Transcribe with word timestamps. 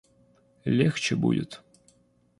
Легче 0.65 1.15
будет. 1.15 1.61